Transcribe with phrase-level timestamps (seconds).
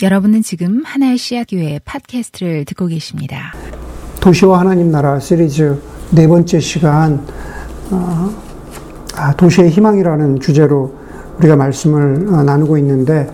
[0.00, 3.52] 여러분은 지금 하나의 씨앗 교회 팟캐스트를 듣고 계십니다.
[4.20, 5.76] 도시와 하나님 나라 시리즈
[6.12, 7.26] 네 번째 시간
[7.90, 8.30] 어,
[9.16, 10.94] 아, 도시의 희망이라는 주제로
[11.38, 13.28] 우리가 말씀을 어, 나누고 있는데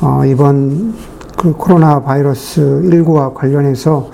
[0.00, 0.94] 어, 이번
[1.36, 4.08] 그 코로나 바이러스 19와 관련해서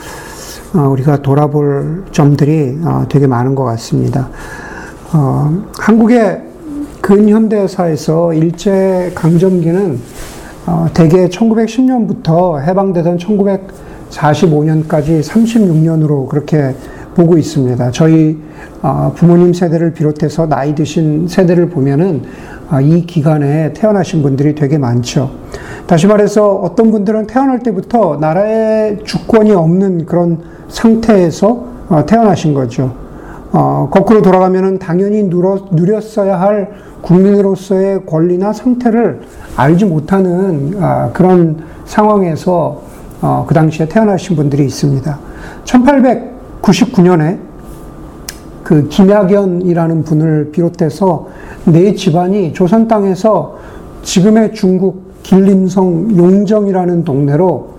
[0.73, 4.31] 어, 우리가 돌아볼 점들이 어, 되게 많은 것 같습니다.
[5.13, 6.43] 어, 한국의
[7.03, 10.22] 근현대사에서 일제 강점기는
[10.67, 16.75] 어, 대개 1910년부터 해방되던 1945년까지 36년으로 그렇게
[17.15, 17.91] 보고 있습니다.
[17.91, 18.39] 저희
[18.81, 22.23] 어, 부모님 세대를 비롯해서 나이 드신 세대를 보면은
[22.71, 25.31] 어, 이 기간에 태어나신 분들이 되게 많죠.
[25.87, 30.39] 다시 말해서 어떤 분들은 태어날 때부터 나라의 주권이 없는 그런
[30.69, 32.95] 상태에서 어, 태어나신 거죠.
[33.53, 39.21] 어, 거꾸로 돌아가면은 당연히 누려, 누렸어야 할 국민으로서의 권리나 상태를
[39.57, 42.83] 알지 못하는 아, 그런 상황에서
[43.21, 45.19] 어, 그 당시에 태어나신 분들이 있습니다.
[45.65, 47.39] 1899년에
[48.63, 51.29] 그 김약연이라는 분을 비롯해서
[51.67, 53.59] 네 집안이 조선 땅에서
[54.03, 57.73] 지금의 중국 길림성 용정이라는 동네로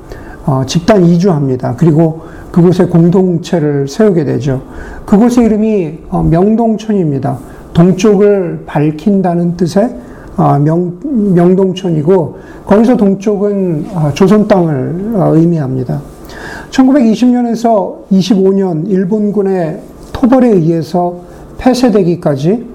[0.46, 1.76] 어, 집단 이주합니다.
[1.78, 2.22] 그리고
[2.54, 4.62] 그곳에 공동체를 세우게 되죠.
[5.08, 7.40] 그곳의 이름이 어, 명동촌입니다.
[7.74, 9.90] 동쪽을 밝힌다는 뜻의
[10.38, 12.38] 어, 명, 명동촌이고
[12.68, 16.00] 거기서 동쪽은 어, 조선 땅을 의미합니다.
[16.70, 19.80] 1920년에서 25년 일본군의
[20.14, 21.22] 토벌에 의해서
[21.58, 22.66] 폐쇄되기까지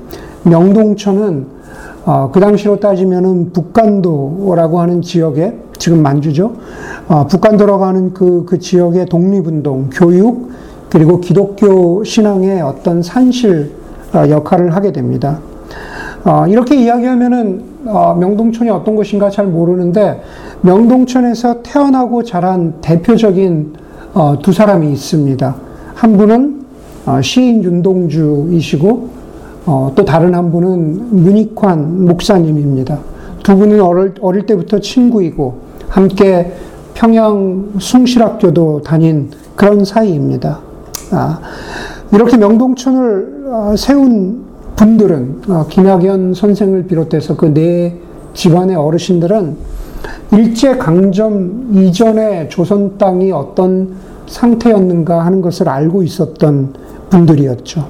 [0.43, 1.58] 명동촌은
[2.33, 6.53] 그 당시로 따지면은 북간도라고 하는 지역에 지금 만주죠.
[7.28, 10.50] 북간도라고 하는 그, 그 지역의 독립운동, 교육,
[10.91, 13.73] 그리고 기독교 신앙의 어떤 산실
[14.15, 15.39] 어, 역할을 하게 됩니다.
[16.25, 20.22] 어, 이렇게 이야기하면은 어, 명동촌이 어떤 곳인가 잘 모르는데
[20.62, 23.75] 명동촌에서 태어나고 자란 대표적인
[24.43, 25.55] 두 사람이 있습니다.
[25.95, 26.65] 한 분은
[27.22, 29.18] 시인 윤동주이시고
[29.95, 32.99] 또 다른 한 분은 문익환 목사님입니다.
[33.43, 35.55] 두 분은 어릴, 어릴 때부터 친구이고
[35.89, 36.53] 함께
[36.95, 40.61] 평양 숭실학교도 다닌 그런 사이입니다.
[41.12, 41.41] 아,
[42.12, 44.45] 이렇게 명동촌을 어, 세운
[44.77, 49.57] 분들은 어, 김학연 선생을 비롯해서 그 네 집안의 어르신들은
[50.33, 53.95] 일제 강점 이전에 조선 땅이 어떤
[54.27, 56.75] 상태였는가 하는 것을 알고 있었던
[57.11, 57.84] 분들이었죠.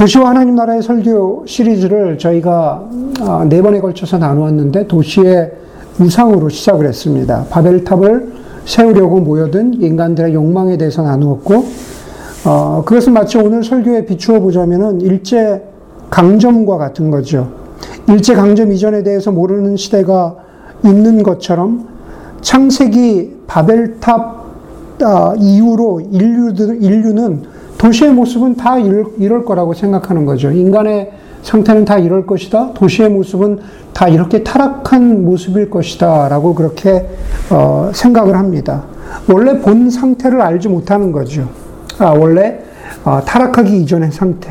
[0.00, 2.88] 도시와 하나님 나라의 설교 시리즈를 저희가
[3.20, 5.52] 어, 네 번에 걸쳐서 나누었는데 도시의
[5.98, 7.44] 우상으로 시작을 했습니다.
[7.50, 8.32] 바벨탑을
[8.64, 11.64] 세우려고 모여든 인간들의 욕망에 대해서 나누었고
[12.46, 15.62] 어, 그것은 마치 오늘 설교에 비추어 보자면은 일제
[16.08, 17.50] 강점과 같은 거죠.
[18.08, 20.34] 일제 강점 이전에 대해서 모르는 시대가
[20.82, 21.86] 있는 것처럼
[22.40, 24.40] 창세기 바벨탑
[25.02, 30.50] 아, 이후로 인류들, 인류는 도시의 모습은 다 이럴, 거라고 생각하는 거죠.
[30.50, 32.74] 인간의 상태는 다 이럴 것이다.
[32.74, 33.58] 도시의 모습은
[33.94, 36.28] 다 이렇게 타락한 모습일 것이다.
[36.28, 37.08] 라고 그렇게
[37.48, 38.84] 어, 생각을 합니다.
[39.32, 41.48] 원래 본 상태를 알지 못하는 거죠.
[41.98, 42.58] 아, 원래
[43.02, 44.50] 어, 타락하기 이전의 상태.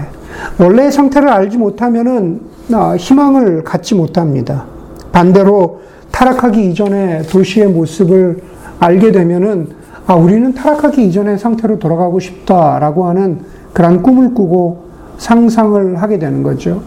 [0.59, 2.41] 원래의 상태를 알지 못하면은
[2.73, 4.65] 어, 희망을 갖지 못합니다.
[5.11, 8.41] 반대로 타락하기 이전의 도시의 모습을
[8.79, 9.78] 알게 되면은
[10.09, 13.41] 아, 우리는 타락하기 이전의 상태로 돌아가고 싶다라고 하는
[13.73, 14.85] 그런 꿈을 꾸고
[15.19, 16.81] 상상을 하게 되는 거죠.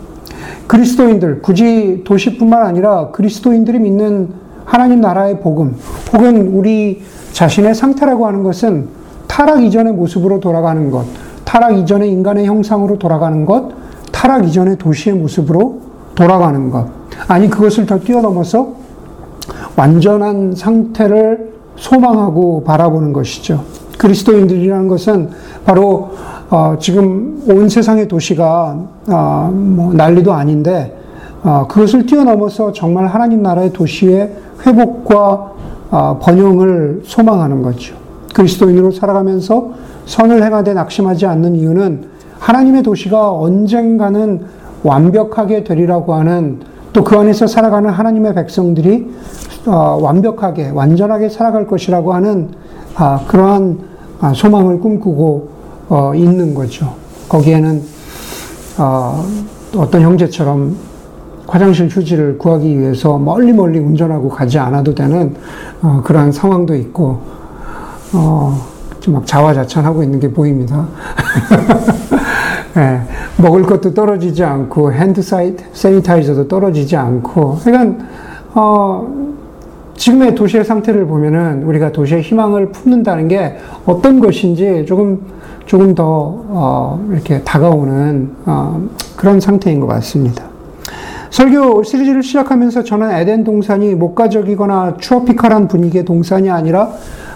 [0.67, 4.31] 그리스도인들, 굳이 도시뿐만 아니라 그리스도인들이 믿는
[4.65, 5.77] 하나님 나라의 복음,
[6.13, 8.89] 혹은 우리 자신의 상태라고 하는 것은
[9.29, 11.05] 타락 이전의 모습으로 돌아가는 것,
[11.45, 13.71] 타락 이전의 인간의 형상으로 돌아가는 것,
[14.11, 15.81] 타락 이전의 도시의 모습으로
[16.17, 16.89] 돌아가는 것.
[17.29, 18.75] 아니, 그것을 더 뛰어넘어서
[19.77, 21.52] 완전한 상태를
[21.83, 23.65] 소망하고 바라보는 것이죠.
[23.99, 25.31] 그리스도인들이라는 것은
[25.65, 26.13] 바로
[26.49, 28.79] 어, 지금 온 세상의 도시가
[29.09, 30.97] 어, 뭐 난리도 아닌데
[31.43, 34.31] 어, 그것을 뛰어넘어서 정말 하나님 나라의 도시의
[34.65, 35.53] 회복과
[35.91, 37.97] 어, 번영을 소망하는 거죠.
[38.33, 39.73] 그리스도인으로 살아가면서
[40.07, 42.05] 선을 행하되 낙심하지 않는 이유는
[42.39, 44.41] 하나님의 도시가 언젠가는
[44.85, 46.61] 완벽하게 되리라고 하는
[46.93, 49.11] 또 그 안에서 살아가는 하나님의 백성들이
[49.67, 52.51] 어, 완벽하게 완전하게 살아갈 것이라고 하는
[52.95, 53.79] 아, 그러한
[54.21, 55.49] 아, 소망을 꿈꾸고
[55.89, 56.95] 어, 있는 거죠.
[57.29, 57.83] 거기에는
[58.79, 59.25] 어,
[59.77, 60.77] 어떤 형제처럼
[61.47, 65.35] 화장실 휴지를 구하기 위해서 멀리 멀리 운전하고 가지 않아도 되는
[65.83, 67.21] 어, 그러한 상황도 있고
[68.15, 68.59] 어,
[69.09, 70.87] 막 자화자찬하고 있는 게 보입니다.
[72.75, 73.01] 네,
[73.37, 78.05] 먹을 것도 떨어지지 않고 hand 사이트 sanitizer도 떨어지지 않고 그러니까
[78.55, 79.07] 어,
[79.97, 85.21] 지금의 도시의 상태를 보면은 우리가 도시의 희망을 품는다는 게 어떤 것인지 조금
[85.67, 86.05] 조금 더
[86.49, 90.45] 어, 이렇게 다가오는 어, 그런 상태인 것 같습니다.
[91.31, 96.91] 설교 시리즈를 시작하면서 저는 에덴 동산이 목가적이거나 추어피칼한 분위기의 동산이 아니라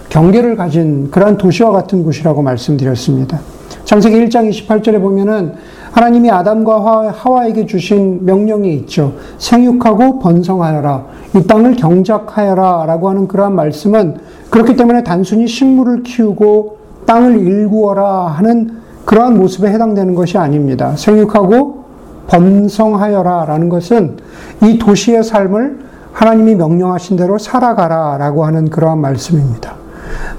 [0.08, 3.40] 경계를 가진 그러한 도시와 같은 곳이라고 말씀드렸습니다.
[3.86, 5.52] 창세기 1장 28절에 보면은
[5.92, 9.14] 하나님이 아담과 하와에게 주신 명령이 있죠.
[9.38, 11.04] 생육하고 번성하여라.
[11.36, 12.86] 이 땅을 경작하여라.
[12.86, 14.16] 라고 하는 그러한 말씀은
[14.50, 18.72] 그렇기 때문에 단순히 식물을 키우고 땅을 일구어라 하는
[19.04, 20.96] 그러한 모습에 해당되는 것이 아닙니다.
[20.96, 21.84] 생육하고
[22.26, 23.44] 번성하여라.
[23.44, 24.16] 라는 것은
[24.64, 25.78] 이 도시의 삶을
[26.12, 28.18] 하나님이 명령하신 대로 살아가라.
[28.18, 29.85] 라고 하는 그러한 말씀입니다.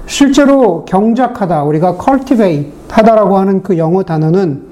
[0.06, 4.68] 실제로 경작하다, 우리가 cultivate 하다라고 하는 그 영어 단어는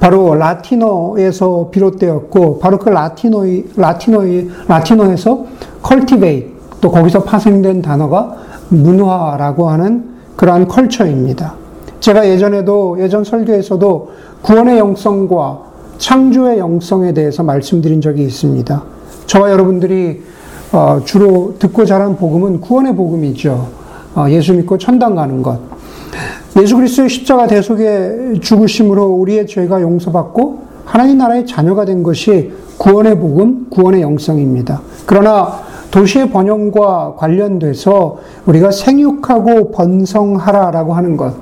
[0.00, 3.44] 바로 라틴어에서 비롯되었고 바로 그 라틴어
[3.76, 4.22] 라틴어
[4.68, 5.46] 라틴어에서
[5.86, 8.36] cultivate 또 거기서 파생된 단어가
[8.68, 11.54] 문화라고 하는 그러한 컬처입니다.
[12.00, 14.10] 제가 예전에도 예전 설교에서도
[14.42, 15.60] 구원의 영성과
[15.98, 18.82] 창조의 영성에 대해서 말씀드린 적이 있습니다.
[19.26, 20.22] 저와 여러분들이
[20.72, 23.68] 어, 주로 듣고 자란 복음은 구원의 복음이죠.
[24.14, 25.58] 어, 예수 믿고 천당 가는 것.
[26.60, 33.66] 예수 그리스도의 십자가 대속의 죽으심으로 우리의 죄가 용서받고 하나님 나라의 자녀가 된 것이 구원의 복음,
[33.70, 34.80] 구원의 영성입니다.
[35.06, 35.60] 그러나
[35.90, 41.34] 도시의 번영과 관련돼서 우리가 생육하고 번성하라라고 하는 것,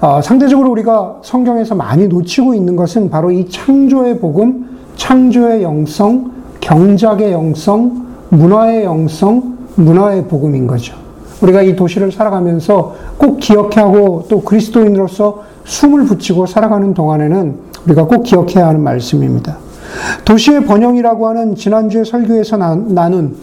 [0.00, 7.30] 어, 상대적으로 우리가 성경에서 많이 놓치고 있는 것은 바로 이 창조의 복음, 창조의 영성, 경작의
[7.30, 10.96] 영성, 문화의 영성, 문화의 복음인 거죠.
[11.40, 17.56] 우리가 이 도시를 살아가면서 꼭 기억하고 또 그리스도인으로서 숨을 붙이고 살아가는 동안에는
[17.86, 19.58] 우리가 꼭 기억해야 하는 말씀입니다.
[20.24, 23.36] 도시의 번영이라고 하는 지난주에 설교에서 나눈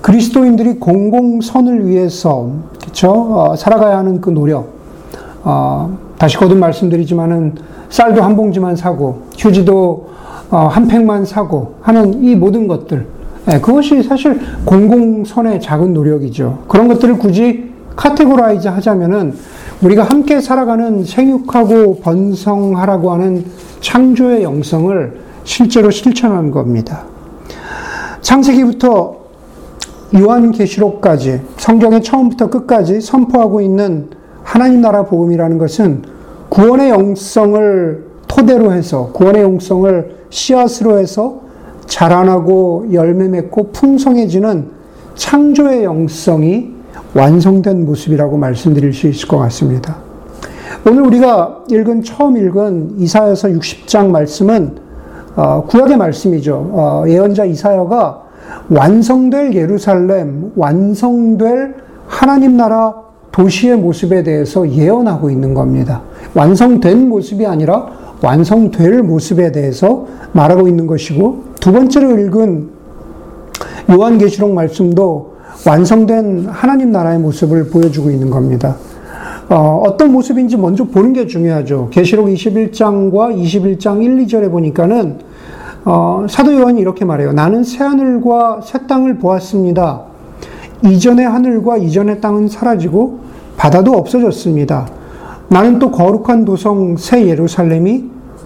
[0.00, 2.50] 그리스도인들이 공공선을 위해서
[2.80, 4.68] 그렇죠 어, 살아가야 하는 그 노력
[5.42, 7.56] 어, 다시 거듭 말씀드리지만은
[7.90, 10.08] 쌀도 한 봉지만 사고 휴지도
[10.50, 13.17] 어, 한 팩만 사고 하는 이 모든 것들 네,
[13.56, 16.64] 그것이 사실 공공선의 작은 노력이죠.
[16.68, 19.34] 그런 것들을 굳이 categorize 하자면은
[19.82, 23.44] 우리가 함께 살아가는 생육하고 번성하라고 하는
[23.80, 27.04] 창조의 영성을 실제로 실천한 겁니다.
[28.20, 29.16] 창세기부터
[30.14, 34.10] 요한계시록까지 성경의 처음부터 끝까지 선포하고 있는
[34.42, 36.02] 하나님 나라 복음이라는 것은
[36.48, 41.47] 구원의 영성을 토대로 해서 구원의 영성을 씨앗으로 해서
[41.88, 44.68] 자라나고 열매 맺고 풍성해지는
[45.14, 46.70] 창조의 영성이
[47.14, 49.96] 완성된 모습이라고 말씀드릴 수 있을 것 같습니다.
[50.86, 54.76] 오늘 우리가 읽은 처음 읽은 이사야서 60장 말씀은
[55.34, 56.70] 어, 구약의 말씀이죠.
[56.72, 58.22] 어, 예언자 이사야가
[58.70, 61.74] 완성될 예루살렘, 완성될
[62.06, 62.94] 하나님 나라
[63.32, 66.02] 도시의 모습에 대해서 예언하고 있는 겁니다.
[66.34, 67.86] 완성된 모습이 아니라
[68.22, 72.68] 완성될 모습에 대해서 말하고 있는 것이고 두 번째로 읽은
[73.90, 78.76] 요한계시록 말씀도 완성된 하나님 나라의 모습을 보여주고 있는 겁니다.
[79.48, 81.88] 어, 떤 모습인지 먼저 보는 게 중요하죠.
[81.90, 85.18] 계시록 21장과 21장 1, 2절에 보니까는
[85.84, 87.32] 어, 사도 요한이 이렇게 말해요.
[87.32, 90.02] 나는 새 하늘과 새 땅을 보았습니다.
[90.84, 93.20] 이전의 하늘과 이전의 땅은 사라지고
[93.56, 94.86] 바다도 없어졌습니다.
[95.48, 98.04] 나는 또 거룩한 도성 새 예루살렘이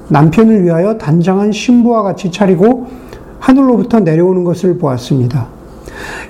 [0.08, 3.01] 남편을 위하여 단장한 신부와 같이 차리고
[3.42, 5.48] 하늘로부터 내려오는 것을 보았습니다.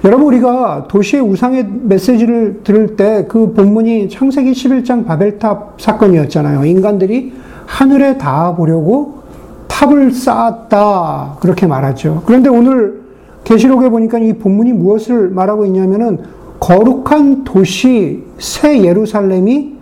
[0.04, 6.64] 여러분, 우리가 도시의 우상의 메시지를 들을 때 그 본문이 창세기 11장 바벨탑 사건이었잖아요.
[6.64, 7.34] 인간들이
[7.66, 9.22] 하늘에 닿아 보려고
[9.68, 11.36] 탑을 쌓았다.
[11.40, 12.22] 그렇게 말하죠.
[12.26, 13.02] 그런데 오늘
[13.44, 16.18] 계시록에 보니까 이 본문이 무엇을 말하고 있냐면은
[16.60, 19.74] 거룩한 도시 새 예루살렘이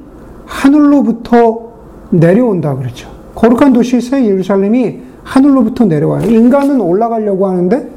[0.47, 1.71] 하늘로부터
[2.11, 3.09] 내려온다 그러죠.
[3.35, 6.29] 거룩한 도시 새 예루살렘이 하늘로부터 내려와요.
[6.29, 7.89] 인간은 올라가려고 하는데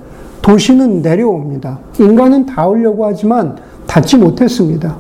[0.42, 1.80] 도시는 내려옵니다.
[2.00, 4.96] 인간은 닿으려고 하지만 닿지 못했습니다.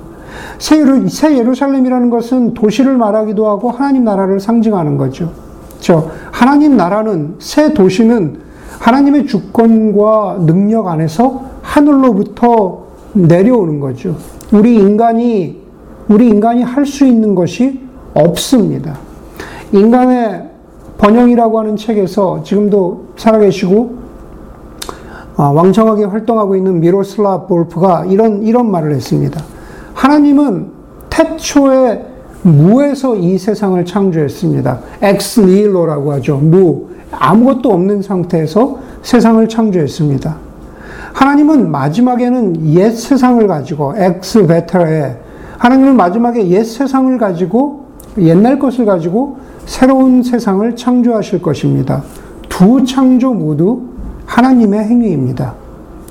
[0.57, 5.31] 새, 예루, 새 예루살렘이라는 것은 도시를 말하기도 하고 하나님 나라를 상징하는 거죠.
[5.79, 8.37] 저 하나님 나라는 새 도시는
[8.79, 14.15] 하나님의 주권과 능력 안에서 하늘로부터 내려오는 거죠.
[14.51, 15.61] 우리 인간이
[16.07, 17.79] 우리 인간이 할 수 있는 것이
[18.13, 18.97] 없습니다.
[19.71, 20.49] 인간의
[20.97, 24.03] 번영이라고 하는 책에서 지금도 살아계시고
[25.35, 29.41] 아, 왕성하게 활동하고 있는 미로슬라 볼프가 이런 이런 말을 했습니다.
[29.93, 30.67] 하나님은
[31.09, 32.05] 태초에
[32.43, 34.79] 무에서 이 세상을 창조했습니다.
[35.01, 36.37] ex nihilo라고 하죠.
[36.37, 40.35] 무 아무것도 없는 상태에서 세상을 창조했습니다.
[41.13, 45.15] 하나님은 마지막에는 옛 세상을 가지고 ex vetere
[45.57, 47.85] 하나님은 마지막에 옛 세상을 가지고
[48.17, 52.03] 옛날 것을 가지고 새로운 세상을 창조하실 것입니다.
[52.49, 53.81] 두 창조 모두
[54.25, 55.55] 하나님의 행위입니다.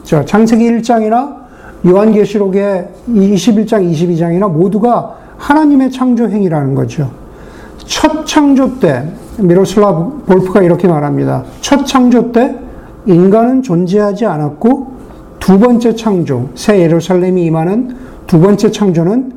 [0.05, 1.43] 저 창세기 1장이나
[1.87, 7.11] 요한계시록의 21장, 22장이나 모두가 하나님의 창조 행위라는 거죠.
[7.79, 9.93] 첫 창조 때 미로슬라
[10.27, 11.45] 볼프가 이렇게 말합니다.
[11.61, 12.57] 첫 창조 때
[13.07, 14.93] 인간은 존재하지 않았고
[15.41, 17.97] 두 번째 창조, 새 예루살렘이 임하는
[18.29, 19.33] 두 번째 창조는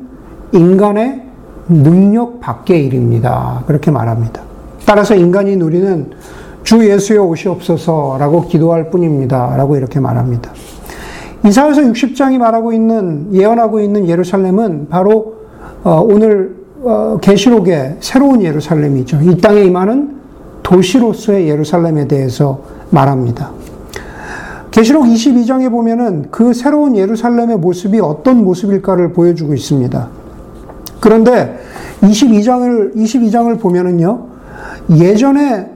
[0.52, 1.25] 인간의
[1.68, 3.62] 능력 밖의 일입니다.
[3.66, 4.42] 그렇게 말합니다.
[4.84, 6.10] 따라서 인간이 누리는
[6.62, 9.56] 주 예수의 옷이 없어서라고 기도할 뿐입니다.
[9.56, 10.52] 라고 이렇게 말합니다.
[11.46, 15.36] 이사에서 60장이 말하고 있는, 예언하고 있는 예루살렘은 바로
[15.84, 19.20] 어, 오늘 어, 계시록의 새로운 예루살렘이죠.
[19.22, 20.16] 이 땅에 임하는
[20.62, 23.52] 도시로서의 예루살렘에 대해서 말합니다.
[24.72, 30.08] 계시록 22장에 보면은 그 새로운 예루살렘의 모습이 어떤 모습일까를 보여주고 있습니다.
[31.06, 31.56] 그런데
[32.02, 34.26] 22장을 22장을 보면은요.
[34.98, 35.70] 예전에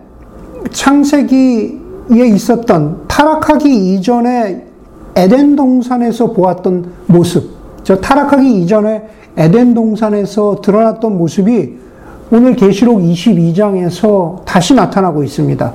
[0.72, 4.66] 창세기에 있었던 타락하기 이전에
[5.14, 7.48] 에덴 동산에서 보았던 모습,
[7.84, 9.04] 저 타락하기 이전에
[9.36, 11.78] 에덴 동산에서 드러났던 모습이
[12.32, 15.72] 오늘 계시록 22장에서 다시 나타나고 있습니다.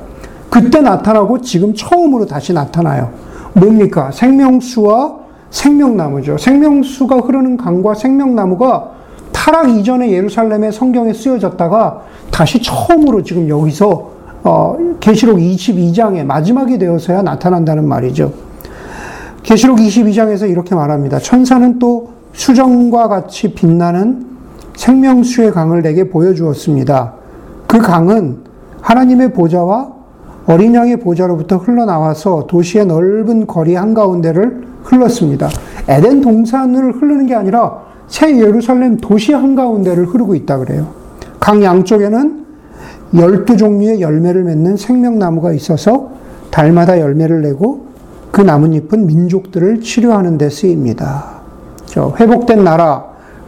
[0.50, 3.10] 그때 나타나고 지금 처음으로 다시 나타나요.
[3.54, 4.12] 뭡니까?
[4.12, 5.16] 생명수와
[5.50, 6.38] 생명나무죠.
[6.38, 9.05] 생명수가 흐르는 강과 생명나무가
[9.46, 14.10] 타락 이전에 예루살렘의 성경에 쓰여졌다가 다시 처음으로 지금 여기서
[14.44, 18.34] 어, 계시록 22장의 마지막이 되어서야 나타난다는 말이죠.
[19.44, 21.20] 계시록 22장에서 이렇게 말합니다.
[21.20, 24.26] 천사는 또 수정과 같이 빛나는
[24.78, 27.14] 생명수의 강을 내게 보여주었습니다.
[27.68, 28.40] 그 강은
[28.82, 29.94] 하나님의 보좌와
[30.48, 35.50] 어린 양의 보좌로부터 흘러나와서 도시의 넓은 거리 한가운데를 흘렀습니다.
[35.88, 40.88] 에덴 동산을 흐르는 게 아니라 새 예루살렘 도시 한가운데를 흐르고 있다 그래요.
[41.40, 42.46] 강 양쪽에는
[43.16, 46.12] 열두 종류의 열매를 맺는 생명나무가 있어서
[46.52, 47.86] 달마다 열매를 내고
[48.32, 51.36] 그 나뭇잎은 민족들을 치료하는 데 쓰입니다.
[52.20, 53.06] 회복된 나라,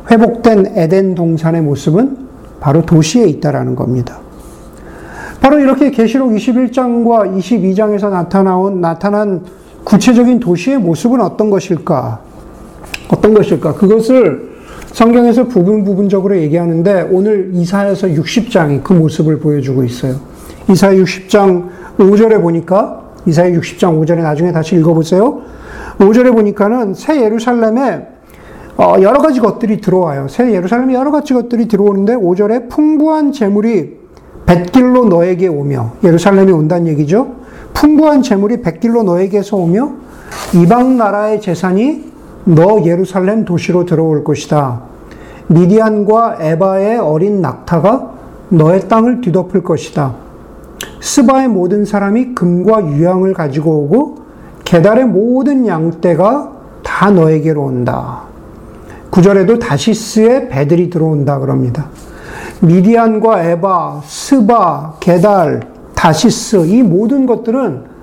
[0.09, 2.17] 회복된 에덴 동산의 모습은
[2.59, 4.19] 바로 도시에 있다라는 겁니다.
[5.41, 9.41] 바로 이렇게 계시록 21장과 22장에서 나타나온 나타난
[9.83, 12.26] 구체적인 도시의 모습은 어떤 것일까?
[13.09, 13.73] 어떤 것일까?
[13.75, 14.57] 그것을
[14.91, 20.15] 성경에서 부분 부분적으로 얘기하는데 오늘 이사에서 60장이 그 모습을 보여주고 있어요.
[20.69, 25.41] 이사 60장 5절에 보니까 이사야 60장 5절에 나중에 다시 읽어보세요.
[25.99, 28.07] 5절에 보니까는 새 예루살렘에
[28.77, 30.27] 어, 여러 가지 것들이 들어와요.
[30.29, 33.97] 새 예루살렘에 여러 가지 것들이 들어오는데 5절에 풍부한 재물이
[34.45, 37.35] 백길로 너에게 오며 예루살렘에 온다는 얘기죠.
[37.73, 39.93] 풍부한 재물이 백길로 너에게서 오며
[40.55, 42.06] 이방 나라의 재산이
[42.47, 44.81] 너 예루살렘 도시로 들어올 것이다.
[45.47, 48.11] 미디안과 에바의 어린 낙타가
[48.49, 50.15] 너의 땅을 뒤덮을 것이다.
[51.01, 54.17] 스바의 모든 사람이 금과 유향을 가지고 오고
[54.63, 56.51] 게달의 모든 양떼가
[56.83, 58.21] 다 너에게로 온다.
[59.09, 61.87] 구절에도 다시스의 배들이 들어온다 그럽니다.
[62.61, 65.61] 미디안과 에바, 스바, 게달,
[65.95, 67.96] 다시스 이 모든 것들은 어,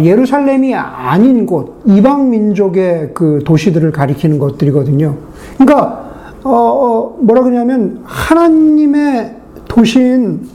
[0.00, 5.14] 예루살렘이 아닌 곳, 이방 민족의 그 도시들을 가리키는 것들이거든요.
[5.58, 6.10] 그러니까
[6.42, 9.36] 어, 어, 뭐라 그러냐면 하나님의
[9.68, 10.48] 도시인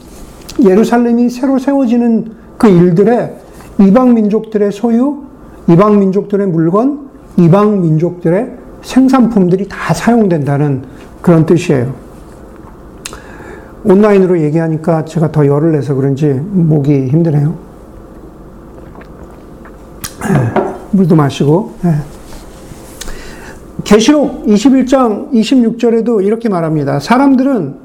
[0.63, 3.36] 예루살렘이 새로 세워지는 그 일들에
[3.79, 5.24] 이방 민족들의 소유,
[5.67, 10.83] 이방 민족들의 물건, 이방 민족들의 생산품들이 다 사용된다는
[11.21, 11.93] 그런 뜻이에요.
[13.83, 17.68] 온라인으로 얘기하니까 제가 더 열을 내서 그런지 목이 힘드네요.
[20.29, 21.74] 네, 물도 마시고.
[21.81, 21.91] 네.
[23.83, 27.00] 계시록 21장 26절에도 이렇게 말합니다.
[27.00, 27.75] 사람들은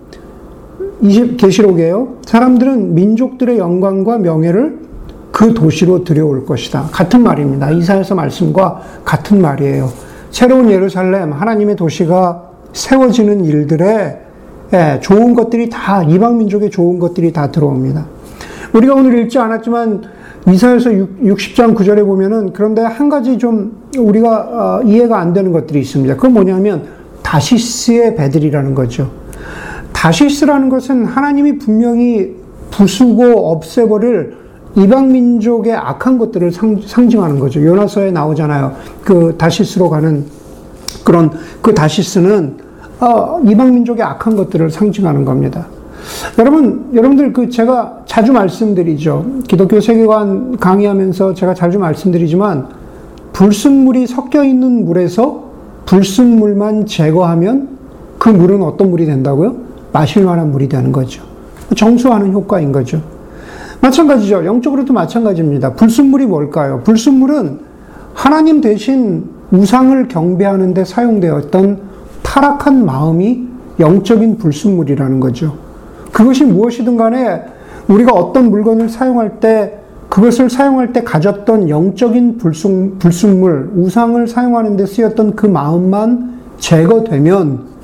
[1.01, 2.19] 20 계시록이에요.
[2.27, 4.79] 사람들은 민족들의 영광과 명예를
[5.33, 6.89] 그 도시로 들여올 것이다.
[6.93, 7.71] 같은 말입니다.
[7.71, 9.91] 이사에서 말씀과 같은 말이에요.
[10.31, 14.21] 새로운 예루살렘, 하나님의 도시가 세워지는 일들에
[14.73, 18.07] 예, 좋은 것들이 다 이방 민족의 좋은 것들이 다 들어옵니다.
[18.73, 20.03] 우리가 오늘 읽지 않았지만
[20.47, 26.17] 이사에서 60장 9절에 보면은 그런데 한 가지 좀 우리가 어, 이해가 안 되는 것들이 있습니다.
[26.17, 26.85] 그건 뭐냐면
[27.23, 29.11] 다시스의 배들이라는 거죠.
[29.93, 32.37] 다시스라는 것은 하나님이 분명히
[32.71, 34.35] 부수고 없애버릴
[34.77, 37.65] 이방 민족의 악한 것들을 상, 상징하는 거죠.
[37.65, 38.75] 요나서에 나오잖아요.
[39.03, 40.27] 그 다시스로 가는
[41.05, 41.31] 그런
[41.63, 42.59] 그 다시스는
[43.01, 45.67] 어, 이방 민족의 악한 것들을 상징하는 겁니다.
[46.39, 49.25] 여러분, 여러분들 그 제가 자주 말씀드리죠.
[49.47, 52.69] 기독교 세계관 강의하면서 제가 자주 말씀드리지만
[53.33, 55.45] 불순물이 섞여 있는 물에서
[55.87, 57.69] 불순물만 제거하면
[58.19, 59.57] 그 물은 어떤 물이 된다고요?
[59.93, 61.23] 마실 만한 물이 되는 거죠.
[61.77, 63.01] 정수하는 효과인 거죠.
[63.81, 64.45] 마찬가지죠.
[64.45, 65.75] 영적으로도 마찬가지입니다.
[65.75, 66.81] 불순물이 뭘까요?
[66.85, 67.61] 불순물은
[68.15, 71.81] 하나님 대신 우상을 경배하는 데 사용되었던
[72.23, 73.47] 타락한 마음이
[73.79, 75.64] 영적인 불순물이라는 거죠.
[76.15, 77.43] 그것이 무엇이든 간에
[77.89, 84.87] 우리가 어떤 물건을 사용할 때 그것을 사용할 때 가졌던 영적인 불순, 불순물, 우상을 사용하는 데
[84.87, 87.75] 쓰였던 그 마음만 제거되면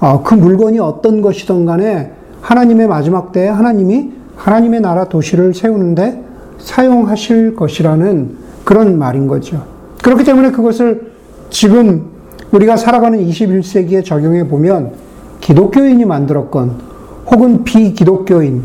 [0.00, 6.22] 어, 그 물건이 어떤 것이든 간에 하나님의 마지막 때에 하나님이 하나님의 나라 도시를 세우는데
[6.58, 9.64] 사용하실 것이라는 그런 말인 거죠.
[10.02, 11.12] 그렇기 때문에 그것을
[11.48, 12.04] 지금
[12.52, 14.92] 우리가 살아가는 21세기에 적용해 보면
[15.40, 16.87] 기독교인이 만들었건
[17.30, 18.62] 혹은 비기독교인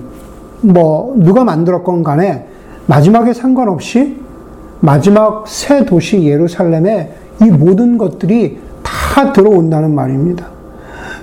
[0.62, 2.48] 뭐 누가 만들었건 간에
[2.88, 4.18] 마지막에 상관없이
[4.80, 10.48] 마지막 새 도시 예루살렘에 이 모든 것들이 다 들어온다는 말입니다.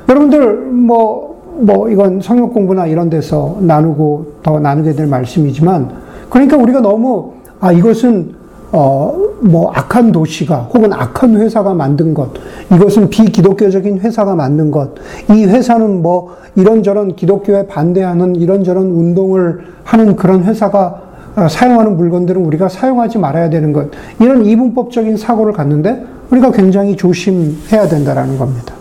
[0.09, 1.31] 여러분들 뭐
[1.61, 5.91] 뭐 이건 성역 공부나 이런 데서 나누고 더 나누게 될 말씀이지만
[6.31, 8.35] 그러니까 우리가 너무 아 이것은
[8.73, 12.31] 어, 뭐, 악한 도시가, 혹은 악한 회사가 만든 것,
[12.73, 14.91] 이것은 비기독교적인 회사가 만든 것,
[15.31, 21.03] 이 회사는 뭐, 이런저런 기독교에 반대하는 이런저런 운동을 하는 그런 회사가
[21.37, 23.89] 어, 사용하는 물건들은 우리가 사용하지 말아야 되는 것,
[24.21, 28.75] 이런 이분법적인 사고를 갖는데, 우리가 굉장히 조심해야 된다라는 겁니다.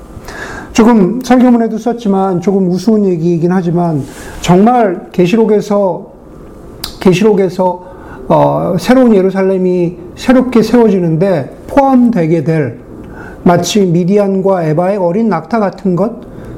[0.71, 4.03] 조금 설교문에도 썼지만 조금 우스운 얘기이긴 하지만
[4.41, 6.07] 정말 계시록에서
[7.01, 7.88] 계시록에서
[8.29, 12.79] 어, 새로운 예루살렘이 새롭게 세워지는데 포함되게 될
[13.43, 16.11] 마치 미디안과 에바의 어린 낙타 같은 것,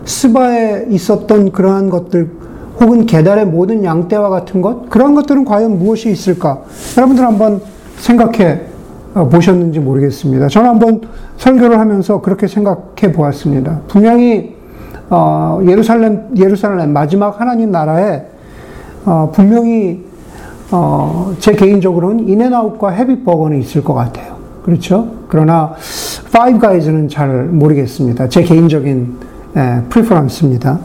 [0.04, 2.30] 스바에 있었던 그러한 것들,
[2.82, 6.62] 혹은 계달의 모든 양떼와 같은 것, 그러한 것들은 과연 무엇이 있을까?
[6.98, 7.62] 여러분들 한번
[7.98, 8.62] 생각해
[9.14, 10.50] 어, 보셨는지 모르겠습니다.
[10.50, 11.02] 저는 한번
[11.38, 13.82] 설교를 하면서 그렇게 생각해 보았습니다.
[13.88, 14.56] 분명히
[15.10, 18.24] 어, 예루살렘 예루살렘 마지막 하나님 나라에
[19.06, 20.11] 어, 분명히
[20.72, 24.36] 어, 제 개인적으로는 인앤아웃과 헤비버거는 있을 것 같아요.
[24.64, 25.12] 그렇죠?
[25.28, 25.74] 그러나
[26.32, 28.30] Five Guys는 잘 모르겠습니다.
[28.30, 29.18] 제 개인적인
[29.58, 30.80] 예, preference입니다.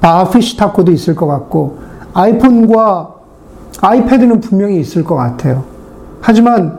[0.00, 1.78] Baja Fish Taco도 있을 것 같고
[2.12, 3.14] iPhone과
[3.80, 5.64] iPad는 분명히 있을 것 같아요.
[6.20, 6.78] 하지만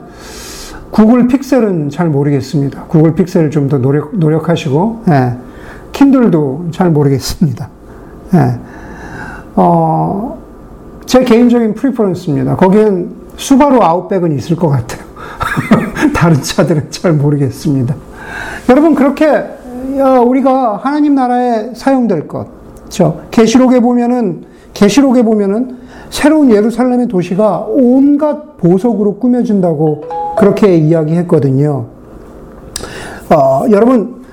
[0.91, 2.84] Google Pixel은 잘 모르겠습니다.
[2.84, 5.34] Google Pixel을 좀 더 노력, 노력하시고, 예.
[5.91, 7.70] Kindle도 잘 모르겠습니다.
[8.34, 8.60] 예.
[9.56, 10.38] 어,
[11.06, 12.56] 제 개인적인 preference입니다.
[12.56, 15.04] 거기엔 Subaru Outback은 있을 것 같아요.
[16.13, 17.96] 다른 차들은 잘 모르겠습니다.
[18.70, 19.44] 여러분 그렇게
[20.26, 22.48] 우리가 하나님 나라에 사용될 것,
[22.89, 25.78] 저 계시록에 보면은 계시록에 보면은
[26.10, 30.04] 새로운 예루살렘의 도시가 온갖 보석으로 꾸며진다고
[30.38, 31.86] 그렇게 이야기했거든요.
[33.30, 34.26] 어, 여러분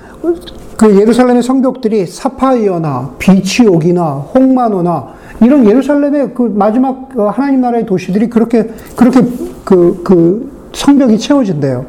[0.77, 8.69] 그 예루살렘의 성벽들이 사파이어나 비치옥이나 홍마노나 이런 예루살렘의 그 마지막 어, 하나님 나라의 도시들이 그렇게
[8.95, 9.21] 그렇게
[9.63, 11.85] 그, 그 성벽이 채워진대요.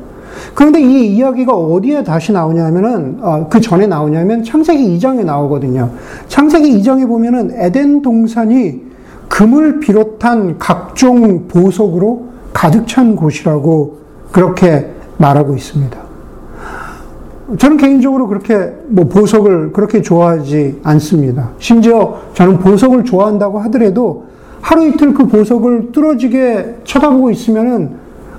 [0.54, 5.90] 그런데 이 이야기가 어디에 다시 나오냐면은 어, 그 전에 나오냐면 창세기 2장에 나오거든요.
[6.28, 8.82] 창세기 2장에 보면은 에덴 동산이
[9.28, 13.98] 금을 비롯한 각종 보석으로 가득 찬 곳이라고
[14.32, 16.03] 그렇게 말하고 있습니다.
[17.58, 21.50] 저는 개인적으로 그렇게 뭐 보석을 그렇게 좋아하지 않습니다.
[21.58, 24.24] 심지어 저는 보석을 좋아한다고 하더라도
[24.60, 27.90] 하루 이틀 그 보석을 뚫어지게 쳐다보고 있으면은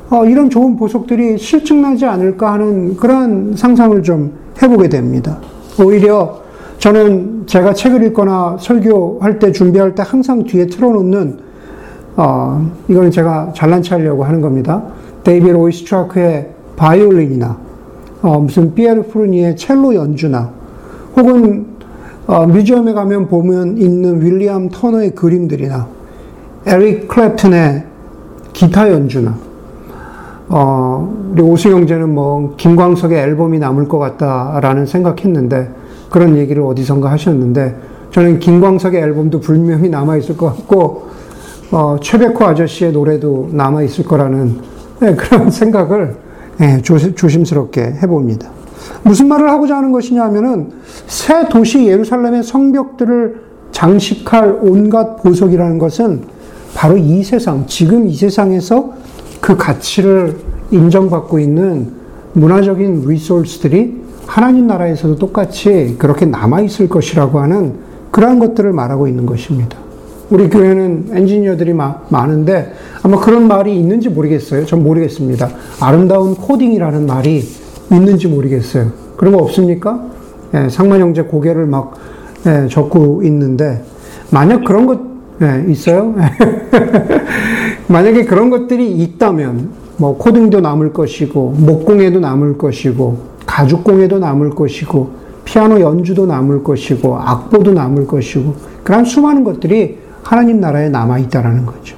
[0.09, 5.37] 어, 이런 좋은 보석들이 실증나지 않을까 하는 그러한 상상을 좀 해보게 됩니다.
[5.79, 6.41] 오히려
[6.79, 11.39] 저는 제가 책을 읽거나 설교할 때 준비할 때 항상 뒤에 틀어놓는
[12.17, 14.81] 어, 이거는 제가 잘난 체하려고 하는 겁니다.
[15.23, 17.65] 데이비드 오이스트라크의 바이올린이나
[18.25, 20.49] 어, 무슨 피에르 푸르니에의 첼로 연주나
[21.15, 21.67] 혹은
[22.25, 25.87] 어, 뮤지엄에 가면 보면 있는 윌리엄 터너의 그림들이나
[26.65, 27.83] 에릭 클랩튼의
[28.51, 29.35] 기타 연주나
[30.49, 35.69] 어, 우리 오수 형제는 뭐 김광석의 앨범이 남을 것 같다라는 생각했는데
[36.09, 37.75] 그런 얘기를 어디선가 하셨는데
[38.09, 41.09] 저는 김광석의 앨범도 분명히 남아 있을 것 같고
[41.71, 44.57] 어, 최백호 아저씨의 노래도 남아 있을 거라는
[44.99, 46.24] 네, 그런 생각을
[46.61, 48.49] 예, 조심스럽게 해봅니다.
[49.03, 50.71] 무슨 말을 하고자 하는 것이냐 하면은
[51.07, 53.41] 새 도시 예루살렘의 성벽들을
[53.71, 56.23] 장식할 온갖 보석이라는 것은
[56.73, 58.93] 바로 이 세상, 지금 이 세상에서
[59.41, 60.37] 그 가치를
[60.71, 61.91] 인정받고 있는
[62.33, 67.75] 문화적인 리소스들이 하나님 나라에서도 똑같이 그렇게 남아있을 것이라고 하는
[68.11, 69.84] 그러한 것들을 말하고 있는 것입니다.
[70.29, 74.65] 우리 교회는 엔지니어들이 마, 많은데 아마 그런 말이 있는지 모르겠어요.
[74.65, 75.49] 전 모르겠습니다.
[75.79, 77.43] 아름다운 코딩이라는 말이
[77.91, 78.91] 있는지 모르겠어요.
[79.17, 80.03] 그런 거 없습니까?
[80.53, 81.93] 예, 상만 형제 고개를 막
[82.47, 83.83] 예, 적고 있는데
[84.31, 84.99] 만약 그런 것
[85.41, 86.15] 예, 있어요?
[87.87, 95.79] 만약에 그런 것들이 있다면 뭐 코딩도 남을 것이고 목공에도 남을 것이고 가죽공예도 남을 것이고 피아노
[95.79, 101.95] 연주도 남을 것이고 악보도 남을 것이고 그런 수많은 것들이 하나님 나라에 남아 있다라는 거죠.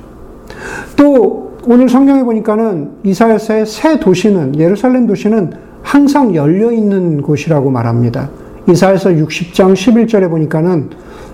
[0.98, 8.30] 또 오늘 성경에 보니까는 이사야서의 새 도시는 예루살렘 도시는 항상 열려 있는 곳이라고 말합니다.
[8.68, 10.90] 이사야서 60장 11절에 보니까는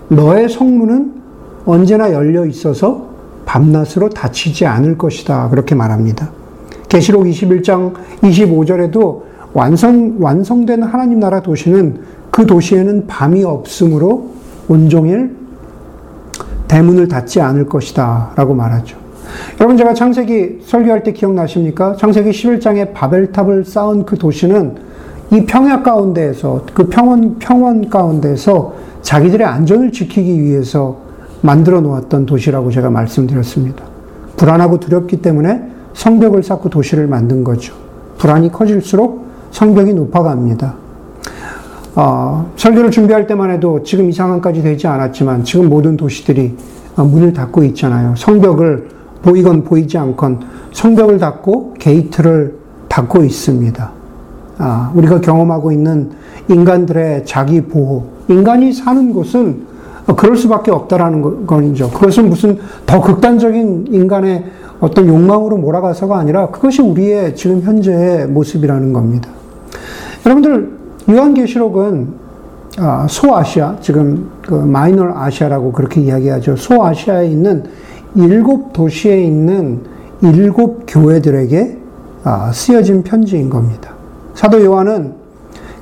[0.10, 1.14] 너의 성문은
[1.66, 3.10] 언제나 열려 있어서
[3.46, 5.50] 밤낮으로 닫히지 않을 것이다.
[5.50, 6.30] 그렇게 말합니다.
[6.90, 9.22] 계시록 21장 25절에도
[9.54, 14.30] 완성, 완성된 하나님 나라 도시는 그 도시에는 밤이 없으므로
[14.68, 15.43] 온종일
[16.68, 18.32] 대문을 닫지 않을 것이다.
[18.36, 18.98] 라고 말하죠.
[19.60, 21.96] 여러분, 제가 창세기 설교할 때 기억나십니까?
[21.96, 24.76] 창세기 11장에 바벨탑을 쌓은 그 도시는
[25.32, 30.98] 이 평야 가운데에서, 그 평원, 평원 가운데에서 자기들의 안전을 지키기 위해서
[31.42, 33.84] 만들어 놓았던 도시라고 제가 말씀드렸습니다.
[34.38, 35.62] 불안하고 두렵기 때문에
[35.94, 37.74] 성벽을 쌓고 도시를 만든 거죠.
[38.18, 40.83] 불안이 커질수록 성벽이 높아갑니다.
[41.96, 46.56] 어, 설교를 준비할 때만 해도 지금 이 상황까지 되지 않았지만 지금 모든 도시들이
[46.96, 48.16] 어, 문을 닫고 있잖아요.
[48.18, 48.90] 성벽을
[49.22, 50.40] 보이건 보이지 않건
[50.72, 52.56] 성벽을 닫고 게이트를
[52.90, 53.92] 닫고 있습니다.
[54.58, 56.12] 아, 우리가 경험하고 있는
[56.48, 58.06] 인간들의 자기 보호.
[58.28, 59.74] 인간이 사는 곳은
[60.18, 61.90] 그럴 수밖에 없다라는 거죠.
[61.90, 64.44] 그것은 무슨 더 극단적인 인간의
[64.80, 69.30] 어떤 욕망으로 몰아가서가 아니라 그것이 우리의 지금 현재의 모습이라는 겁니다.
[70.26, 70.73] 여러분들
[71.10, 72.24] 요한계시록은
[72.80, 76.56] 아, 소아시아, 지금 그 마이너 아시아라고 그렇게 이야기하죠.
[76.56, 77.64] 소아시아에 있는
[78.16, 79.82] 일곱 도시에 있는
[80.22, 81.78] 일곱 교회들에게
[82.24, 83.92] 아, 쓰여진 편지인 겁니다.
[84.34, 85.14] 사도 요한은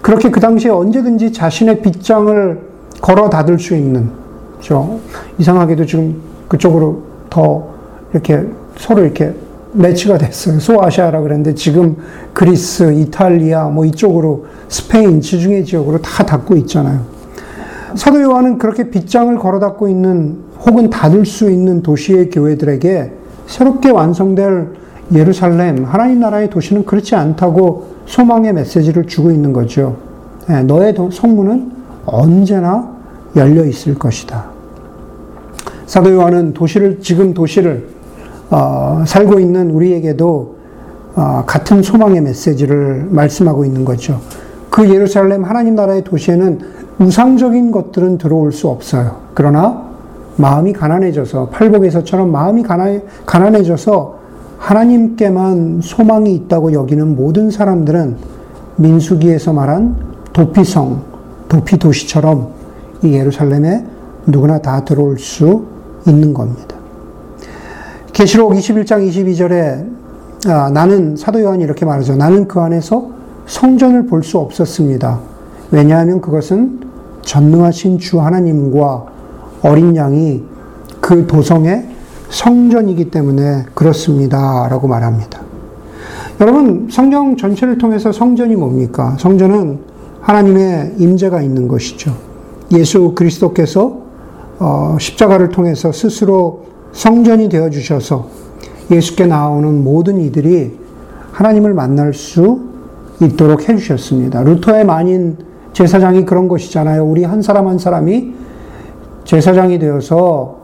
[0.01, 2.59] 그렇게 그 당시에 언제든지 자신의 빗장을
[3.01, 4.09] 걸어 닫을 수 있는,
[4.59, 4.97] 저
[5.37, 6.15] 이상하게도 지금
[6.47, 7.69] 그쪽으로 더
[8.11, 8.45] 이렇게
[8.77, 9.33] 서로 이렇게
[9.73, 10.59] 매치가 됐어요.
[10.59, 11.97] 소아시아라 그랬는데 지금
[12.33, 17.01] 그리스, 이탈리아, 뭐 이쪽으로 스페인, 지중해 지역으로 다 닫고 있잖아요.
[17.95, 23.11] 사도 요한은 그렇게 빗장을 걸어 닫고 있는 혹은 닫을 수 있는 도시의 교회들에게
[23.47, 24.67] 새롭게 완성될
[25.13, 29.97] 예루살렘, 하나님 나라의 도시는 그렇지 않다고 소망의 메시지를 주고 있는 거죠.
[30.47, 31.71] 네, 너의 성문은
[32.05, 32.89] 언제나
[33.35, 34.45] 열려 있을 것이다.
[35.85, 37.87] 사도 요한은 도시를, 지금 도시를
[38.51, 40.55] 어, 살고 있는 우리에게도
[41.15, 44.19] 어, 같은 소망의 메시지를 말씀하고 있는 거죠.
[44.69, 46.59] 그 예루살렘 하나님 나라의 도시에는
[46.99, 49.17] 우상적인 것들은 들어올 수 없어요.
[49.33, 49.89] 그러나
[50.37, 54.19] 마음이 가난해져서 팔복에서처럼 마음이 가난, 가난해져서
[54.57, 58.17] 하나님께만 소망이 있다고 여기는 모든 사람들은
[58.75, 59.95] 민수기에서 말한
[60.33, 61.01] 도피성,
[61.49, 62.49] 도피 도시처럼
[63.03, 63.83] 이 예루살렘에
[64.27, 65.65] 누구나 다 들어올 수
[66.07, 66.70] 있는 겁니다.
[68.21, 72.15] 계시록 21장 22절에 아, 나는 사도 요한이 이렇게 말하죠.
[72.15, 73.09] 나는 그 안에서
[73.47, 75.19] 성전을 볼 수 없었습니다.
[75.71, 76.81] 왜냐하면 그것은
[77.23, 79.05] 전능하신 주 하나님과
[79.63, 80.43] 어린 양이
[80.99, 81.87] 그 도성의
[82.29, 84.67] 성전이기 때문에 그렇습니다.
[84.69, 85.41] 라고 말합니다.
[86.41, 89.15] 여러분, 성경 전체를 통해서 성전이 뭡니까?
[89.17, 89.79] 성전은
[90.21, 92.15] 하나님의 임재가 있는 것이죠.
[92.71, 93.97] 예수 그리스도께서
[94.59, 98.27] 어, 십자가를 통해서 스스로 성전이 되어 주셔서
[98.89, 100.77] 예수께 나오는 모든 이들이
[101.31, 102.61] 하나님을 만날 수
[103.21, 104.43] 있도록 해 주셨습니다.
[104.43, 105.37] 루터의 만인
[105.73, 107.05] 제사장이 그런 것이잖아요.
[107.05, 108.33] 우리 한 사람 한 사람이
[109.23, 110.57] 제사장이 되어서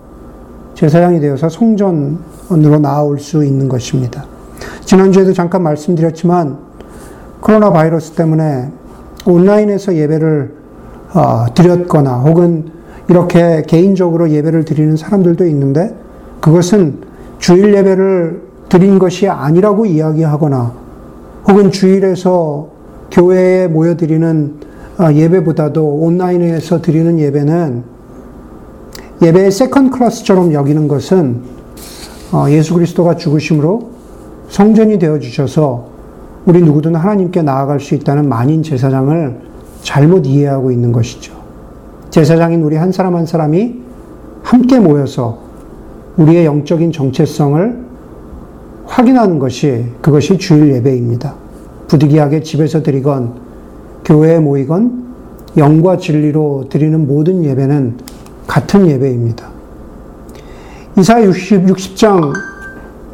[0.74, 4.26] 제사장이 되어서 성전으로 나올 수 있는 것입니다.
[4.84, 6.58] 지난주에도 잠깐 말씀드렸지만
[7.40, 8.72] 코로나 바이러스 때문에
[9.26, 10.54] 온라인에서 예배를
[11.14, 12.72] 어, 드렸거나 혹은
[13.10, 15.96] 이렇게 개인적으로 예배를 드리는 사람들도 있는데
[16.48, 17.00] 그것은
[17.40, 20.72] 주일 예배를 드린 것이 아니라고 이야기하거나
[21.46, 22.70] 혹은 주일에서
[23.12, 24.54] 교회에 모여드리는
[24.98, 27.84] 아, 예배보다도 온라인에서 드리는 예배는
[29.22, 31.42] 예배의 second class처럼 여기는 것은
[32.32, 33.90] 어, 예수 그리스도가 죽으심으로
[34.48, 35.90] 성전이 되어 주셔서
[36.46, 39.42] 우리 누구든 하나님께 나아갈 수 있다는 만인 제사장을
[39.82, 41.34] 잘못 이해하고 있는 것이죠.
[42.10, 43.82] 제사장인 우리 한 사람 한 사람이
[44.44, 45.47] 함께 모여서
[46.18, 47.86] 우리의 영적인 정체성을
[48.86, 51.36] 확인하는 것이 그것이 주일 예배입니다.
[51.88, 53.34] 부득이하게 집에서 드리건
[54.04, 55.06] 교회에 모이건
[55.58, 57.98] 영과 진리로 드리는 모든 예배는
[58.48, 59.48] 같은 예배입니다.
[60.98, 62.34] 이사야 60, 60장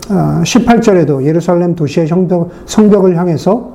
[0.08, 3.74] 18절에도 예루살렘 도시의 성벽, 성벽을 향해서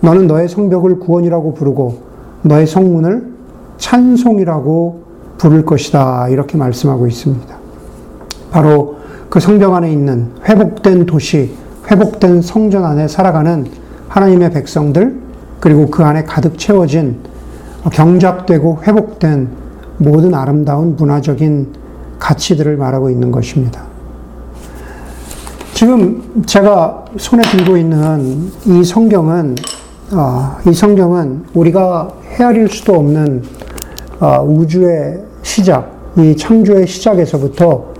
[0.00, 1.98] 너는 너의 성벽을 구원이라고 부르고
[2.42, 3.32] 너의 성문을
[3.78, 5.02] 찬송이라고
[5.38, 6.28] 부를 것이다.
[6.28, 7.58] 이렇게 말씀하고 있습니다.
[8.50, 8.96] 바로
[9.28, 11.54] 그 성벽 안에 있는 회복된 도시,
[11.90, 13.66] 회복된 성전 안에 살아가는
[14.08, 15.18] 하나님의 백성들,
[15.60, 17.18] 그리고 그 안에 가득 채워진
[17.92, 19.48] 경작되고 회복된
[19.98, 21.72] 모든 아름다운 문화적인
[22.18, 23.82] 가치들을 말하고 있는 것입니다.
[25.74, 29.54] 지금 제가 손에 들고 있는 이 성경은
[30.12, 33.42] 어, 이 성경은 우리가 헤아릴 수도 없는
[34.20, 37.97] 어, 우주의 시작, 이 창조의 시작에서부터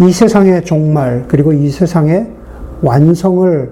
[0.00, 2.26] 이 세상의 종말 그리고 이 세상의
[2.82, 3.70] 완성을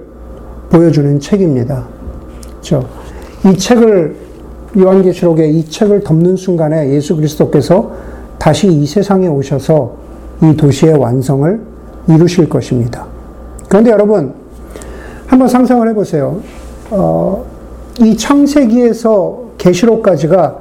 [0.70, 1.84] 보여주는 책입니다.
[2.48, 2.88] 그렇죠?
[3.44, 4.16] 이 책을
[4.76, 7.92] 요한계시록에 이 책을 덮는 순간에 예수 그리스도께서
[8.38, 9.96] 다시 이 세상에 오셔서
[10.42, 11.60] 이 도시의 완성을
[12.08, 13.06] 이루실 것입니다.
[13.68, 14.32] 그런데 여러분
[15.26, 16.40] 한번 상상을 해보세요.
[16.90, 17.44] 어,
[18.00, 20.60] 이 창세기에서 계시록까지가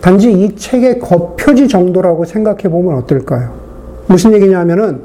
[0.00, 3.61] 단지 이 책의 겉표지 정도라고 생각해 보면 어떨까요?
[4.12, 5.00] 무슨 얘기냐면은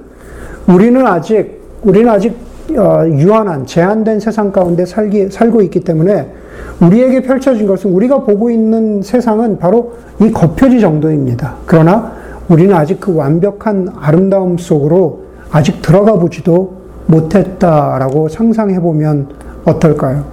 [0.68, 2.36] 우리는 아직 우리는 아직
[2.78, 6.30] 어, 유한한 제한된 세상 가운데 살기 살고 있기 때문에
[6.82, 11.56] 우리에게 펼쳐진 것은 우리가 보고 있는 세상은 바로 이 겉표지 정도입니다.
[11.66, 12.12] 그러나
[12.50, 19.30] 우리는 아직 그 완벽한 아름다움 속으로 아직 들어가 보지도 못했다라고 상상해 보면
[19.64, 20.26] 어떨까요?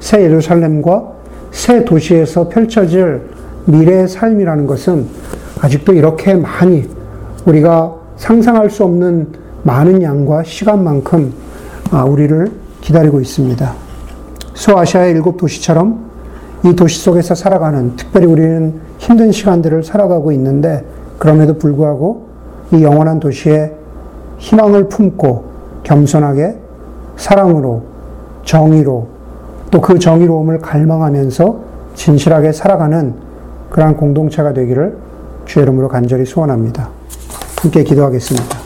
[0.00, 1.12] 새 예루살렘과
[1.50, 3.22] 새 도시에서 펼쳐질
[3.64, 5.06] 미래의 삶이라는 것은
[5.62, 6.86] 아직도 이렇게 많이
[7.46, 9.28] 우리가 상상할 수 없는
[9.62, 11.32] 많은 양과 시간만큼
[11.90, 12.52] 아, 우리를
[12.82, 13.72] 기다리고 있습니다.
[14.52, 16.10] 소아시아의 일곱 도시처럼
[16.66, 20.84] 이 도시 속에서 살아가는, 특별히 우리는 힘든 시간들을 살아가고 있는데,
[21.18, 22.26] 그럼에도 불구하고
[22.72, 23.72] 이 영원한 도시에
[24.36, 25.44] 희망을 품고
[25.82, 26.58] 겸손하게
[27.16, 27.84] 사랑으로,
[28.44, 29.08] 정의로,
[29.70, 31.58] 또 그 정의로움을 갈망하면서
[31.94, 33.14] 진실하게 살아가는
[33.70, 34.98] 그러한 공동체가 되기를
[35.46, 36.99] 주의 이름으로 간절히 소원합니다.
[37.62, 38.59] 함께 기도하겠습니다.